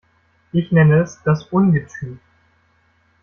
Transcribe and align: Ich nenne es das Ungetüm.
Ich 0.51 0.71
nenne 0.71 1.03
es 1.03 1.21
das 1.25 1.43
Ungetüm. 1.43 2.19